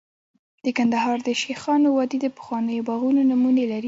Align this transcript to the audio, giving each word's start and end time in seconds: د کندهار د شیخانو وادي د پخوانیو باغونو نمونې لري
د 0.63 0.65
کندهار 0.77 1.17
د 1.27 1.29
شیخانو 1.41 1.87
وادي 1.97 2.17
د 2.21 2.27
پخوانیو 2.37 2.85
باغونو 2.87 3.21
نمونې 3.31 3.65
لري 3.71 3.79